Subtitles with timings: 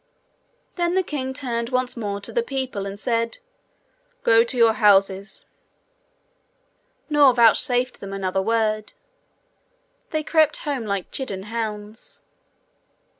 [0.77, 3.37] Then the king turned once more to the people and said,
[4.23, 5.45] 'Go to your houses';
[7.07, 8.93] nor vouchsafed them another word.
[10.09, 12.23] They crept home like chidden hounds.